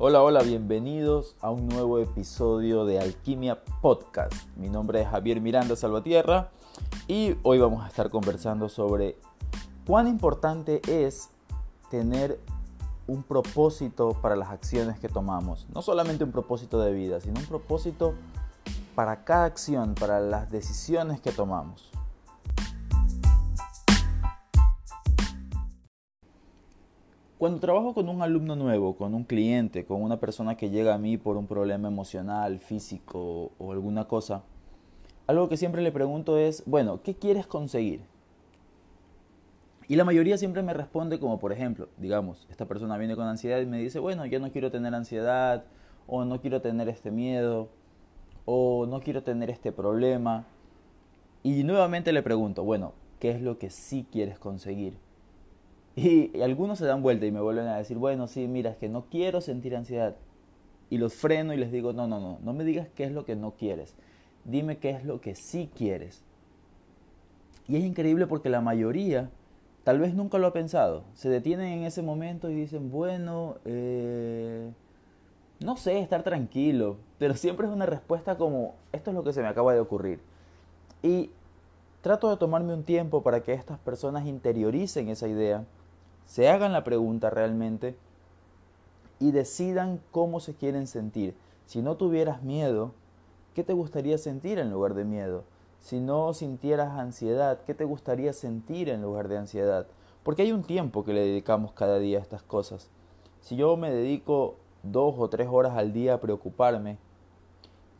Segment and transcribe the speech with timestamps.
[0.00, 4.32] Hola, hola, bienvenidos a un nuevo episodio de Alquimia Podcast.
[4.54, 6.50] Mi nombre es Javier Miranda Salvatierra
[7.08, 9.16] y hoy vamos a estar conversando sobre
[9.84, 11.30] cuán importante es
[11.90, 12.38] tener
[13.08, 15.66] un propósito para las acciones que tomamos.
[15.74, 18.14] No solamente un propósito de vida, sino un propósito
[18.94, 21.90] para cada acción, para las decisiones que tomamos.
[27.38, 30.98] Cuando trabajo con un alumno nuevo, con un cliente, con una persona que llega a
[30.98, 34.42] mí por un problema emocional, físico o alguna cosa,
[35.28, 38.00] algo que siempre le pregunto es, bueno, ¿qué quieres conseguir?
[39.86, 43.60] Y la mayoría siempre me responde como, por ejemplo, digamos, esta persona viene con ansiedad
[43.60, 45.62] y me dice, bueno, yo no quiero tener ansiedad,
[46.08, 47.68] o no quiero tener este miedo,
[48.46, 50.44] o no quiero tener este problema.
[51.44, 54.98] Y nuevamente le pregunto, bueno, ¿qué es lo que sí quieres conseguir?
[55.98, 58.88] Y, algunos se dan vuelta y me vuelven a decir, bueno, sí, mira, es que
[58.88, 60.14] no quiero sentir ansiedad.
[60.90, 63.24] Y los freno y les digo, no, no, no, no me digas qué es lo
[63.24, 63.96] que no quieres.
[64.44, 66.22] Dime qué es lo que sí quieres.
[67.66, 69.28] Y es increíble porque la mayoría
[69.82, 71.02] tal vez nunca lo ha pensado.
[71.14, 74.70] Se detienen en ese momento y dicen, bueno, eh,
[75.58, 76.98] no sé, estar tranquilo.
[77.18, 80.20] Pero siempre es una respuesta como, esto es lo que se me acaba de ocurrir.
[81.02, 81.32] Y
[82.02, 85.64] trato de tomarme un tiempo para que estas personas interioricen esa idea
[86.28, 87.96] se hagan la pregunta realmente
[89.18, 91.34] y decidan cómo se quieren sentir.
[91.64, 92.92] Si no tuvieras miedo,
[93.54, 95.44] ¿qué te gustaría sentir en lugar de miedo?
[95.80, 99.86] Si no sintieras ansiedad, ¿qué te gustaría sentir en lugar de ansiedad?
[100.22, 102.90] Porque hay un tiempo que le dedicamos cada día a estas cosas.
[103.40, 106.98] Si yo me dedico dos o tres horas al día a preocuparme,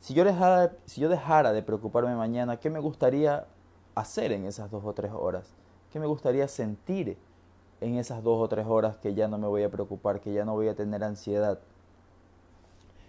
[0.01, 3.47] si yo dejara, si yo dejara de preocuparme mañana, ¿qué me gustaría
[3.95, 5.55] hacer en esas dos o tres horas?
[5.91, 7.17] ¿Qué me gustaría sentir
[7.81, 10.45] en esas dos o tres horas que ya no me voy a preocupar, que ya
[10.45, 11.59] no voy a tener ansiedad.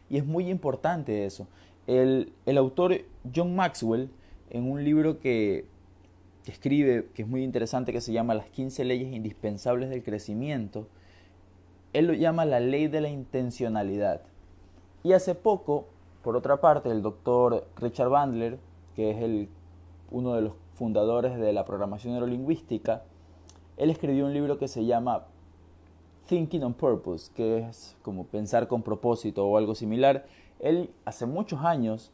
[0.09, 1.47] Y es muy importante eso.
[1.87, 3.01] El, autor
[3.33, 4.09] John Maxwell,
[4.49, 5.65] en un libro que,
[6.43, 10.87] que, escribe, que es muy interesante, que se llama Las 15 leyes indispensables del crecimiento,
[11.93, 14.21] él lo llama la ley de la intencionalidad.
[15.03, 15.87] Y hace poco,
[16.23, 18.59] por otra parte, el doctor Richard Bandler,
[18.95, 19.49] que es el,
[20.11, 23.03] uno de los fundadores de la programación neurolingüística,
[23.79, 25.25] él escribió un libro que se llama
[26.27, 30.25] Thinking on Purpose, que es como pensar con propósito o algo similar.
[30.59, 32.11] Él hace muchos años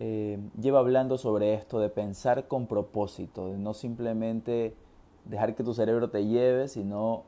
[0.00, 4.74] eh, lleva hablando sobre esto de pensar con propósito, de no simplemente
[5.24, 7.22] dejar que tu cerebro te lleve, sino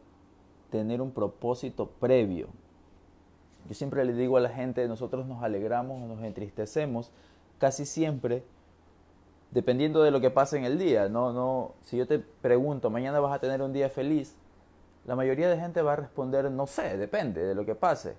[0.71, 2.49] tener un propósito previo.
[3.69, 7.13] Yo siempre le digo a la gente, nosotros nos alegramos, nos entristecemos
[7.59, 8.43] casi siempre
[9.51, 11.09] dependiendo de lo que pase en el día.
[11.09, 14.37] No, no, si yo te pregunto, mañana vas a tener un día feliz,
[15.07, 18.17] la mayoría de gente va a responder, no sé, depende de lo que pase.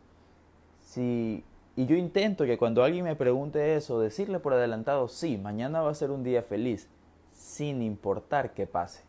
[0.81, 1.43] Si,
[1.75, 5.91] y yo intento que cuando alguien me pregunte eso, decirle por adelantado, sí, mañana va
[5.91, 6.89] a ser un día feliz,
[7.31, 9.03] sin importar qué pase.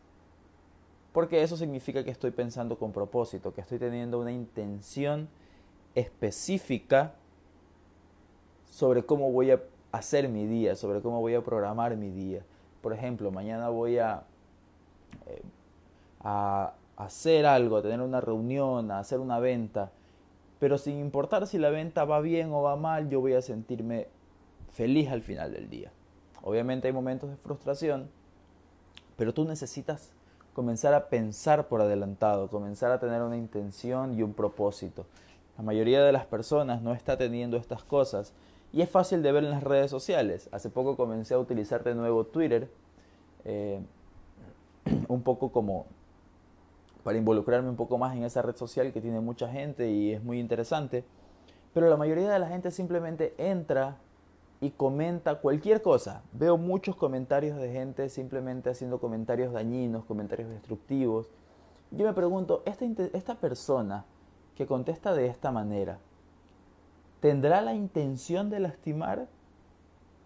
[1.12, 5.28] Porque eso significa que estoy pensando con propósito, que estoy teniendo una intención
[5.94, 7.14] específica
[8.66, 9.60] sobre cómo voy a
[9.92, 12.42] hacer mi día, sobre cómo voy a programar mi día.
[12.80, 14.22] Por ejemplo, mañana voy a,
[15.26, 15.42] eh,
[16.22, 19.90] a hacer algo, a tener una reunión, a hacer una venta,
[20.58, 24.08] pero sin importar si la venta va bien o va mal, yo voy a sentirme
[24.72, 25.90] feliz al final del día.
[26.42, 28.10] Obviamente hay momentos de frustración,
[29.16, 30.12] pero tú necesitas
[30.52, 35.06] comenzar a pensar por adelantado, comenzar a tener una intención y un propósito.
[35.56, 38.32] La mayoría de las personas no está teniendo estas cosas
[38.72, 40.48] y es fácil de ver en las redes sociales.
[40.52, 42.70] Hace poco comencé a utilizar de nuevo Twitter,
[43.44, 43.80] eh,
[45.08, 45.86] un poco como
[47.02, 50.22] para involucrarme un poco más en esa red social que tiene mucha gente y es
[50.22, 51.04] muy interesante.
[51.72, 53.96] Pero la mayoría de la gente simplemente entra
[54.60, 56.22] y comenta cualquier cosa.
[56.32, 61.28] Veo muchos comentarios de gente simplemente haciendo comentarios dañinos, comentarios destructivos.
[61.90, 62.84] Yo me pregunto, esta,
[63.14, 64.04] esta persona
[64.54, 65.98] que contesta de esta manera,
[67.20, 69.28] ¿Tendrá la intención de lastimar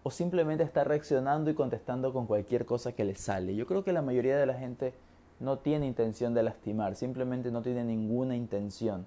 [0.03, 3.55] o simplemente está reaccionando y contestando con cualquier cosa que le sale?
[3.55, 4.93] Yo creo que la mayoría de la gente
[5.39, 9.05] no tiene intención de lastimar, simplemente no tiene ninguna intención,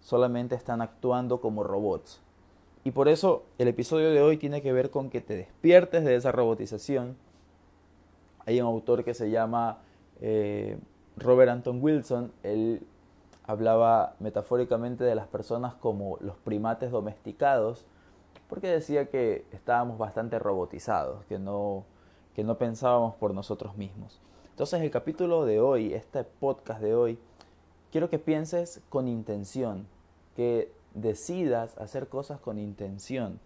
[0.00, 2.20] solamente están actuando como robots.
[2.84, 6.14] Y por eso el episodio de hoy tiene que ver con que te despiertes de
[6.14, 7.16] esa robotización.
[8.44, 9.78] Hay un autor que se llama
[10.20, 10.78] eh,
[11.16, 12.30] Robert Anton Wilson,
[13.46, 17.84] hablaba metafóricamente de las personas como los primates domesticados,
[18.48, 21.84] porque decía que estábamos bastante robotizados, que no,
[22.34, 24.20] que no pensábamos por nosotros mismos.
[24.50, 27.18] Entonces el capítulo de hoy, este podcast de hoy,
[27.92, 29.86] quiero que pienses con intención,
[30.34, 33.38] que decidas hacer cosas con intención,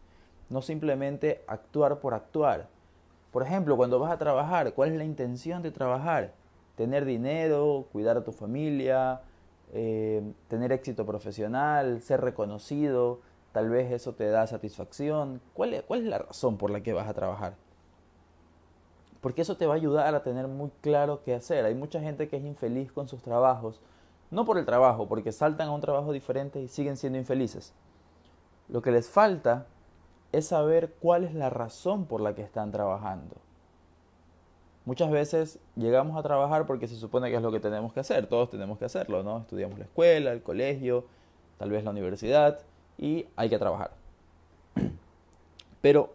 [0.49, 2.69] no simplemente actuar por actuar.
[3.33, 6.33] Por ejemplo, cuando vas a trabajar, ¿cuál es la intención de trabajar?
[6.77, 9.21] Tener dinero, cuidar a tu familia,
[9.73, 13.21] eh, tener éxito profesional, ser reconocido,
[13.53, 15.41] tal vez eso te da satisfacción.
[15.55, 17.55] ¿Cuál es, ¿Cuál es la razón por la que vas a trabajar?
[19.21, 21.65] Porque eso te va a ayudar a tener muy claro qué hacer.
[21.65, 23.81] Hay mucha gente que es infeliz con sus trabajos,
[24.31, 27.73] no por el trabajo, porque saltan a un trabajo diferente y siguen siendo infelices.
[28.69, 29.67] Lo que les falta
[30.33, 33.37] es saber cuál es la razón por la que están trabajando.
[34.91, 38.27] Muchas veces llegamos a trabajar porque se supone que es lo que tenemos que hacer,
[38.27, 39.39] todos tenemos que hacerlo, ¿no?
[39.39, 41.05] Estudiamos la escuela, el colegio,
[41.59, 42.59] tal vez la universidad
[42.99, 43.93] y hay que trabajar.
[45.81, 46.11] Pero,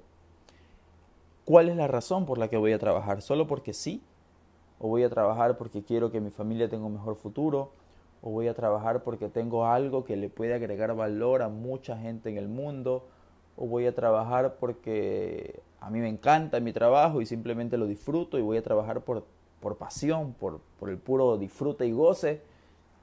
[1.45, 3.21] ¿cuál es la razón por la que voy a trabajar?
[3.21, 4.01] ¿Solo porque sí?
[4.77, 7.71] ¿O voy a trabajar porque quiero que mi familia tenga un mejor futuro?
[8.21, 12.29] ¿O voy a trabajar porque tengo algo que le puede agregar valor a mucha gente
[12.29, 13.07] en el mundo?
[13.55, 18.39] ¿O voy a trabajar porque a mí me encanta mi trabajo y simplemente lo disfruto
[18.39, 19.23] y voy a trabajar por,
[19.59, 22.41] por pasión, por, por el puro disfrute y goce.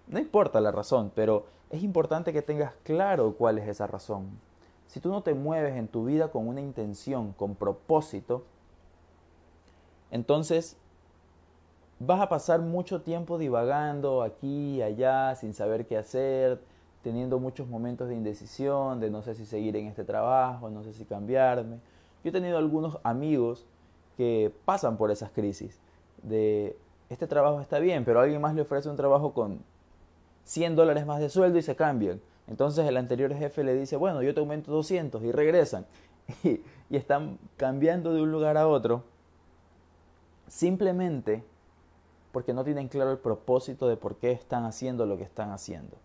[0.08, 4.30] No importa la razón, pero es importante que tengas claro cuál es esa razón.
[4.88, 8.42] Si tú no te mueves en tu vida con una intención, con propósito,
[10.10, 10.76] entonces
[12.00, 16.60] vas a pasar mucho tiempo divagando aquí y allá sin saber qué hacer,
[17.04, 20.92] teniendo muchos momentos de indecisión, de no sé si seguir en este trabajo, no sé
[20.92, 21.78] si cambiarme.
[22.22, 23.66] Yo he tenido algunos amigos
[24.16, 25.78] que pasan por esas crisis
[26.22, 26.76] de
[27.08, 29.60] este trabajo está bien, pero alguien más le ofrece un trabajo con
[30.44, 32.20] 100 dólares más de sueldo y se cambian.
[32.46, 35.86] Entonces el anterior jefe le dice, bueno, yo te aumento 200 y regresan.
[36.44, 39.02] Y, y están cambiando de un lugar a otro
[40.46, 41.42] simplemente
[42.30, 45.96] porque no tienen claro el propósito de por qué están haciendo lo que están haciendo.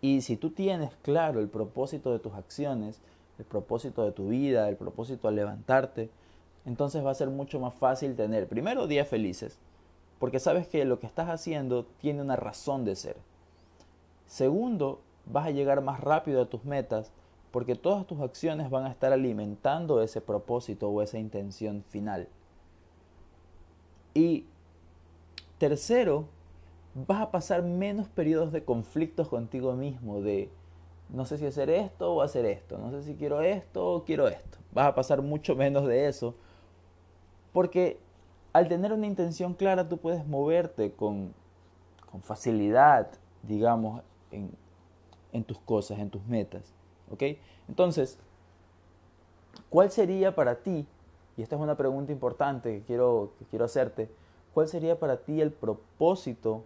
[0.00, 3.00] Y si tú tienes claro el propósito de tus acciones,
[3.38, 6.10] el propósito de tu vida, el propósito al levantarte,
[6.66, 9.58] entonces va a ser mucho más fácil tener, primero, días felices,
[10.18, 13.16] porque sabes que lo que estás haciendo tiene una razón de ser.
[14.26, 17.12] Segundo, vas a llegar más rápido a tus metas
[17.50, 22.28] porque todas tus acciones van a estar alimentando ese propósito o esa intención final.
[24.12, 24.44] Y
[25.58, 26.26] tercero,
[26.94, 30.50] vas a pasar menos periodos de conflictos contigo mismo, de
[31.10, 34.28] no sé si hacer esto o hacer esto, no sé si quiero esto o quiero
[34.28, 34.58] esto.
[34.72, 36.34] Vas a pasar mucho menos de eso,
[37.52, 37.98] porque
[38.52, 41.32] al tener una intención clara tú puedes moverte con,
[42.10, 43.08] con facilidad,
[43.42, 44.50] digamos, en,
[45.32, 46.62] en, tus cosas, en tus metas.
[47.10, 47.22] ¿Ok?
[47.68, 48.18] Entonces,
[49.70, 50.86] ¿cuál sería para ti,
[51.36, 54.10] y esta es una pregunta importante que quiero, que quiero hacerte,
[54.52, 56.64] ¿cuál sería para ti el propósito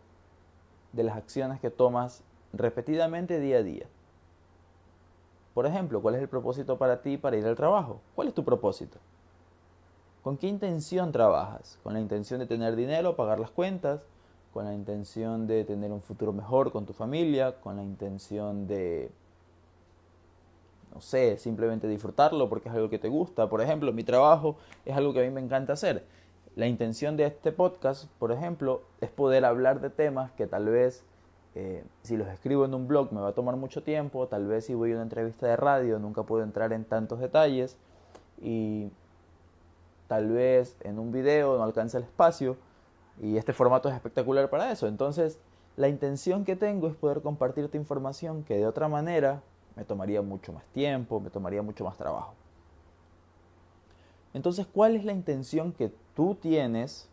[0.93, 3.87] de las acciones que tomas repetidamente día a día?
[5.55, 8.01] Por ejemplo, ¿cuál es el propósito para ti para ir al trabajo?
[8.15, 8.99] ¿Cuál es tu propósito?
[10.23, 11.79] ¿Con qué intención trabajas?
[11.83, 14.07] ¿Con la intención de tener dinero, pagar las cuentas?
[14.53, 17.61] ¿Con la intención de tener un futuro mejor con tu familia?
[17.61, 19.11] ¿Con la intención de,
[20.95, 23.49] no sé, simplemente disfrutarlo porque es algo que te gusta?
[23.49, 26.05] Por ejemplo, mi trabajo es algo que a mí me encanta hacer.
[26.55, 31.05] La intención de este podcast, por ejemplo, es poder hablar de temas que tal vez
[31.55, 34.67] eh, si los escribo en un blog me va a tomar mucho tiempo, tal vez
[34.67, 37.77] si voy a una entrevista de radio nunca puedo entrar en tantos detalles
[38.41, 38.91] y
[40.09, 42.57] tal vez en un video no alcanza el espacio
[43.21, 44.87] y este formato es espectacular para eso.
[44.87, 45.39] Entonces,
[45.77, 49.43] la intención que tengo es poder compartirte información que de otra manera
[49.77, 52.35] me tomaría mucho más tiempo, me tomaría mucho más trabajo.
[54.35, 57.09] Entonces, ¿cuál es la intención que tú tienes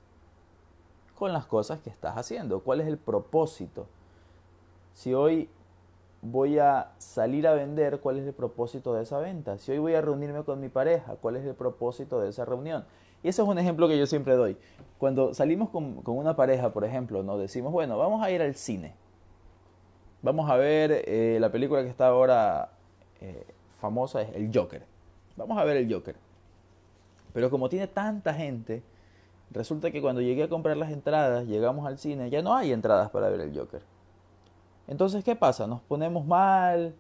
[1.16, 2.62] con las cosas que estás haciendo?
[2.62, 3.88] ¿Cuál es el propósito?
[4.94, 5.50] Si hoy
[6.22, 9.58] voy a salir a vender, ¿cuál es el propósito de esa venta?
[9.58, 12.86] Si hoy voy a reunirme con mi pareja, ¿cuál es el propósito de esa reunión?
[13.24, 14.58] Y ese es un ejemplo que yo siempre doy.
[14.98, 18.96] Cuando salimos con, una pareja, por ejemplo, nos decimos, bueno, vamos a ir al cine.
[20.22, 22.72] Vamos a ver eh, la película que está ahora
[23.22, 23.46] eh,
[23.80, 24.84] famosa, es El Joker.
[25.38, 26.16] Vamos a ver El Joker.
[27.34, 28.84] Pero como tiene tanta gente,
[29.52, 33.10] resulta que cuando llegué a comprar las entradas, llegamos al cine, ya no hay entradas
[33.12, 33.82] para ver El Joker.
[34.90, 35.68] Entonces, ¿qué pasa?
[35.68, 36.96] Nos ponemos mal,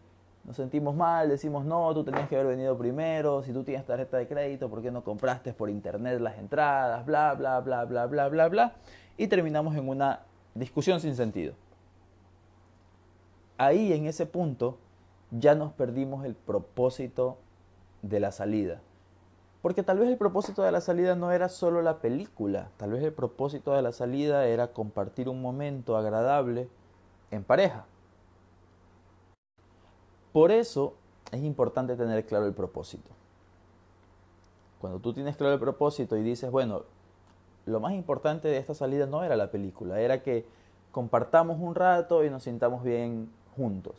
[0.45, 4.17] nos sentimos mal, decimos, no, tú tenías que haber venido primero, si tú tienes tarjeta
[4.17, 7.03] de crédito, ¿por qué no compraste por internet las entradas?
[7.03, 8.73] Bla, bla, bla, bla, bla, bla, bla,
[9.17, 10.19] Y terminamos en una
[10.53, 11.55] discusión sin sentido.
[13.57, 14.77] Ahí, en ese punto,
[15.31, 17.37] ya nos perdimos el propósito
[18.03, 18.81] de la salida.
[19.63, 23.03] Porque tal vez el propósito de la salida no era solo la película, tal vez
[23.03, 26.69] el propósito de la salida era compartir un momento agradable
[27.31, 27.85] en pareja.
[30.31, 30.93] Por eso
[31.31, 33.09] es importante tener claro el propósito.
[34.79, 36.83] Cuando tú tienes claro el propósito y dices, bueno,
[37.65, 40.45] lo más importante de esta salida no era la película, era que
[40.91, 43.95] compartamos un rato y nos sintamos bien juntos.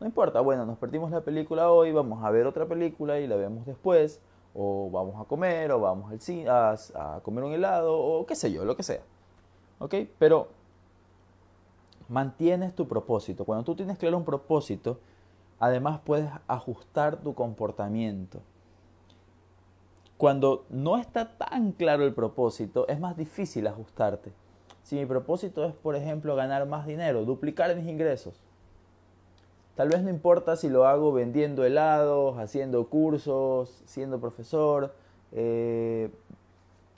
[0.00, 3.36] No importa, bueno, nos perdimos la película hoy, vamos a ver otra película y la
[3.36, 4.20] vemos después,
[4.54, 8.52] o vamos a comer, o vamos al a, a comer un helado, o qué sé
[8.52, 9.00] yo, lo que sea.
[9.78, 9.94] ¿Ok?
[10.18, 10.48] Pero
[12.08, 13.44] mantienes tu propósito.
[13.44, 14.98] Cuando tú tienes claro un propósito,
[15.58, 18.40] además puedes ajustar tu comportamiento.
[20.16, 24.32] Cuando no está tan claro el propósito, es más difícil ajustarte.
[24.82, 28.40] Si mi propósito es, por ejemplo, ganar más dinero, duplicar mis ingresos,
[29.74, 34.94] tal vez no importa si lo hago vendiendo helados, haciendo cursos, siendo profesor,
[35.32, 36.10] eh,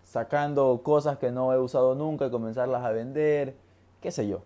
[0.03, 3.57] sacando cosas que no he usado nunca y comenzarlas a vender,
[4.01, 4.43] qué sé yo.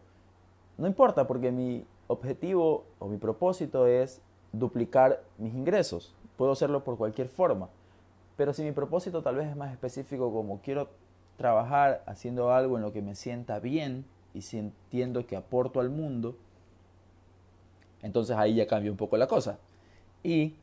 [0.79, 6.15] No importa porque mi objetivo o mi propósito es duplicar mis ingresos.
[6.37, 7.69] Puedo hacerlo por cualquier forma.
[8.37, 10.89] Pero si mi propósito tal vez es más específico como quiero
[11.37, 16.37] trabajar haciendo algo en lo que me sienta bien y sintiendo que aporto al mundo,
[18.03, 19.59] entonces ahí ya cambia un poco la cosa.
[20.23, 20.55] Y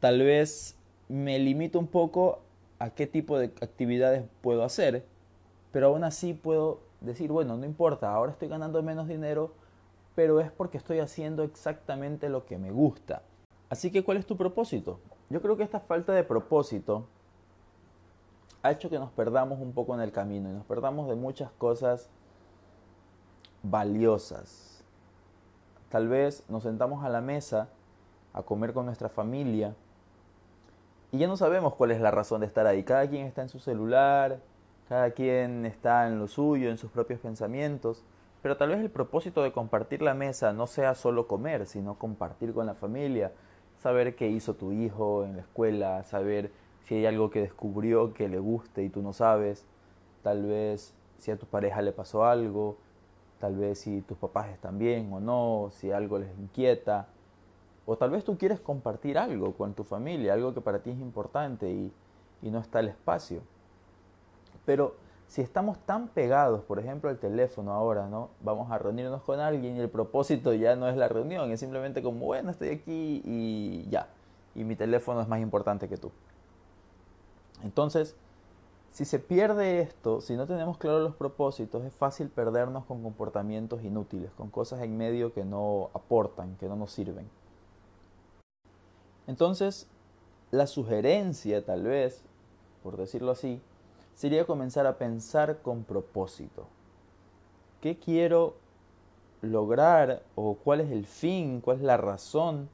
[0.00, 0.76] tal vez
[1.08, 2.40] me limito un poco
[2.78, 5.04] a qué tipo de actividades puedo hacer,
[5.72, 9.52] pero aún así puedo decir, bueno, no importa, ahora estoy ganando menos dinero,
[10.14, 13.22] pero es porque estoy haciendo exactamente lo que me gusta.
[13.70, 15.00] Así que, ¿cuál es tu propósito?
[15.30, 17.06] Yo creo que esta falta de propósito
[18.62, 21.50] ha hecho que nos perdamos un poco en el camino y nos perdamos de muchas
[21.52, 22.10] cosas
[23.62, 24.84] valiosas.
[25.88, 27.68] Tal vez nos sentamos a la mesa
[28.32, 29.74] a comer con nuestra familia
[31.10, 32.82] y ya no sabemos cuál es la razón de estar ahí.
[32.84, 34.40] Cada quien está en su celular,
[34.92, 38.04] cada quien está en lo suyo, en sus propios pensamientos.
[38.42, 42.52] Pero tal vez el propósito de compartir la mesa no sea solo comer, sino compartir
[42.52, 43.32] con la familia,
[43.78, 46.50] saber qué hizo tu hijo en la escuela, saber
[46.82, 49.64] si hay algo que descubrió que le guste y tú no sabes,
[50.22, 52.76] tal vez si a tu pareja le pasó algo,
[53.40, 57.06] tal vez si tus papás están bien o no, si algo les inquieta,
[57.86, 60.98] o tal vez tú quieres compartir algo con tu familia, algo que para ti es
[60.98, 61.90] importante y,
[62.42, 63.40] y no está el espacio.
[64.64, 64.94] Pero
[65.28, 68.30] si estamos tan pegados, por ejemplo, al teléfono ahora, ¿no?
[68.42, 72.02] Vamos a reunirnos con alguien y el propósito ya no es la reunión, es simplemente
[72.02, 74.08] como, bueno, estoy aquí y ya.
[74.54, 76.10] Y mi teléfono es más importante que tú.
[77.62, 78.14] Entonces,
[78.90, 83.82] si se pierde esto, si no tenemos claros los propósitos, es fácil perdernos con comportamientos
[83.82, 87.26] inútiles, con cosas en medio que no aportan, que no nos sirven.
[89.26, 89.88] Entonces,
[90.50, 92.22] la sugerencia, tal vez,
[92.82, 93.62] por decirlo así,
[94.14, 96.66] sería comenzar a pensar con propósito.
[97.80, 98.54] ¿Qué quiero
[99.40, 102.68] lograr o cuál es el fin, cuál es la razón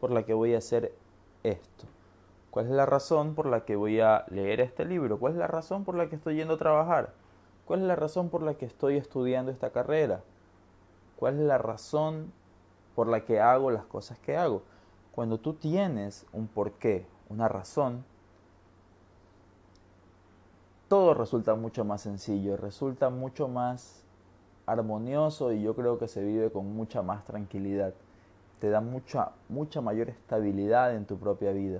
[0.00, 0.92] por la que voy a hacer
[1.42, 1.86] esto?
[2.50, 5.18] ¿Cuál es la razón por la que voy a leer este libro?
[5.18, 7.12] ¿Cuál es la razón por la que estoy yendo a trabajar?
[7.64, 10.22] ¿Cuál es la razón por la que estoy estudiando esta carrera?
[11.16, 12.32] ¿Cuál es la razón
[12.96, 14.62] por la que hago las cosas que hago?
[15.12, 18.04] Cuando tú tienes un porqué, una razón,
[20.90, 24.02] todo resulta mucho más sencillo, resulta mucho más
[24.66, 27.94] armonioso y yo creo que se vive con mucha más tranquilidad.
[28.58, 31.78] Te da mucha, mucha mayor estabilidad en tu propia vida.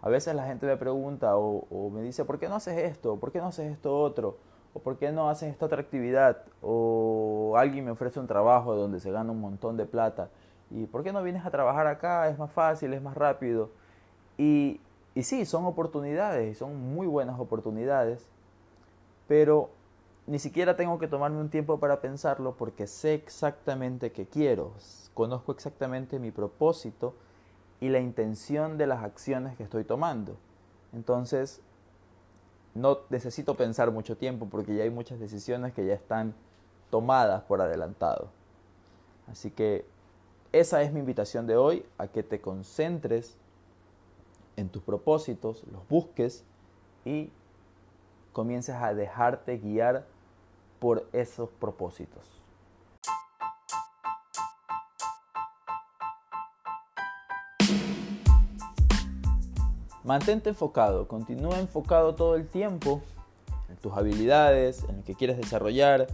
[0.00, 3.16] A veces la gente me pregunta o, me dice, ¿por qué no haces esto?
[3.16, 4.38] ¿Por qué no haces esto otro?
[4.72, 6.38] ¿O por qué no haces esta otra actividad?
[6.62, 10.30] O alguien me ofrece un trabajo donde se gana un montón de plata.
[10.70, 12.30] ¿Y por qué no vienes a trabajar acá?
[12.30, 13.68] Es más fácil, es más rápido.
[14.38, 14.80] Y,
[15.14, 18.26] y sí, son oportunidades, son muy buenas oportunidades
[19.28, 19.70] pero
[20.26, 24.72] ni siquiera tengo que tomarme un tiempo para pensarlo porque sé exactamente qué quiero,
[25.14, 27.14] conozco exactamente mi propósito
[27.80, 30.36] y la intención de las acciones que estoy tomando.
[30.92, 31.60] Entonces,
[32.74, 36.34] no necesito pensar mucho tiempo porque ya hay muchas decisiones que ya están
[36.90, 38.28] tomadas por adelantado.
[39.30, 39.84] Así que
[40.52, 43.36] esa es mi invitación de hoy, a que te concentres
[44.56, 46.44] en tus propósitos, los busques
[47.04, 47.30] y
[48.36, 50.04] comiences a dejarte guiar
[50.78, 52.22] por esos propósitos.
[60.04, 63.00] Mantente enfocado, continúa enfocado todo el tiempo
[63.70, 66.06] en tus habilidades, en lo que quieres desarrollar.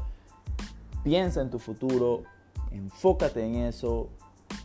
[1.03, 2.23] Piensa en tu futuro,
[2.71, 4.11] enfócate en eso,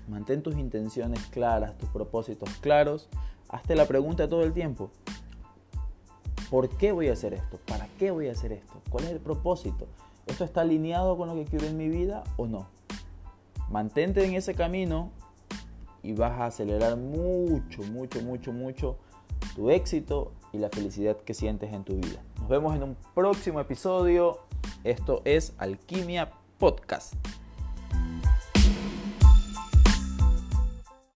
[0.07, 3.09] mantén tus intenciones claras, tus propósitos claros.
[3.49, 4.91] Hazte la pregunta todo el tiempo.
[6.49, 7.59] ¿Por qué voy a hacer esto?
[7.67, 8.81] ¿Para qué voy a hacer esto?
[8.89, 9.87] ¿Cuál es el propósito?
[10.25, 12.67] ¿Esto está alineado con lo que quiero en mi vida o no?
[13.69, 15.11] Mantente en ese camino
[16.03, 18.97] y vas a acelerar mucho, mucho, mucho, mucho
[19.55, 22.21] tu éxito y la felicidad que sientes en tu vida.
[22.39, 24.39] Nos vemos en un próximo episodio.
[24.85, 27.13] Esto es Alquimia Podcast.